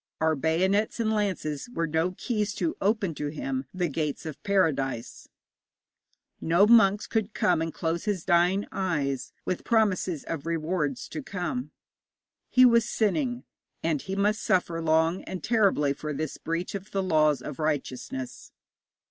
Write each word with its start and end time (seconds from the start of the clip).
Our 0.19 0.33
bayonets 0.35 0.99
and 0.99 1.13
lances 1.13 1.69
were 1.69 1.85
no 1.85 2.13
keys 2.13 2.55
to 2.55 2.75
open 2.81 3.13
to 3.13 3.27
him 3.27 3.65
the 3.71 3.87
gates 3.87 4.25
of 4.25 4.41
paradise; 4.41 5.27
no 6.41 6.65
monks 6.65 7.05
could 7.05 7.35
come 7.35 7.61
and 7.61 7.71
close 7.71 8.05
his 8.05 8.25
dying 8.25 8.65
eyes 8.71 9.31
with 9.45 9.63
promises 9.63 10.23
of 10.23 10.47
rewards 10.47 11.07
to 11.09 11.21
come. 11.21 11.69
He 12.49 12.65
was 12.65 12.89
sinning, 12.89 13.43
and 13.83 14.01
he 14.01 14.15
must 14.15 14.41
suffer 14.41 14.81
long 14.81 15.23
and 15.25 15.43
terribly 15.43 15.93
for 15.93 16.13
this 16.13 16.39
breach 16.39 16.73
of 16.73 16.89
the 16.89 17.03
laws 17.03 17.43
of 17.43 17.59
righteousness. 17.59 18.51